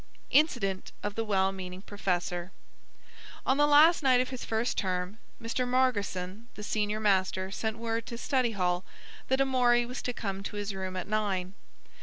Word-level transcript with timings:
INCIDENT 0.31 0.93
OF 1.03 1.13
THE 1.13 1.23
WELL 1.23 1.51
MEANING 1.51 1.83
PROFESSOR 1.83 2.51
On 3.45 3.57
the 3.57 3.67
last 3.67 4.01
night 4.01 4.19
of 4.19 4.29
his 4.29 4.43
first 4.43 4.75
term, 4.75 5.19
Mr. 5.39 5.67
Margotson, 5.67 6.47
the 6.55 6.63
senior 6.63 6.99
master, 6.99 7.51
sent 7.51 7.77
word 7.77 8.07
to 8.07 8.17
study 8.17 8.53
hall 8.53 8.83
that 9.27 9.39
Amory 9.39 9.85
was 9.85 10.01
to 10.01 10.11
come 10.11 10.41
to 10.41 10.55
his 10.55 10.73
room 10.73 10.95
at 10.95 11.05
nine. 11.07 11.53